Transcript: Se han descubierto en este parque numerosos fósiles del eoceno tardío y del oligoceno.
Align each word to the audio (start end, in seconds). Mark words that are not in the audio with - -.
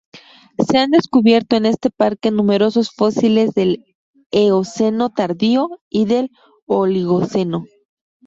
Se 0.67 0.79
han 0.79 0.89
descubierto 0.89 1.55
en 1.57 1.67
este 1.67 1.91
parque 1.91 2.31
numerosos 2.31 2.89
fósiles 2.89 3.53
del 3.53 3.85
eoceno 4.31 5.11
tardío 5.11 5.67
y 5.91 6.05
del 6.05 6.31
oligoceno. 6.65 7.65